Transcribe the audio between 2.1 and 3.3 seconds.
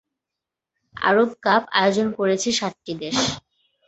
করেছে সাতটি দেশ।